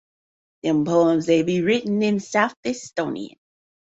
The 0.63 0.83
poems 0.83 1.29
is 1.29 1.61
written 1.61 2.01
in 2.01 2.19
South 2.19 2.55
Estonian. 2.65 3.37